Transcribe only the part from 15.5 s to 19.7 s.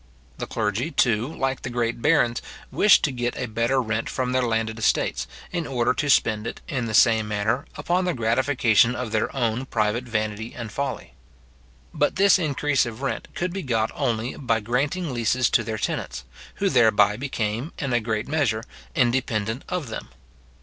to their tenants, who thereby became, in a great measure, independent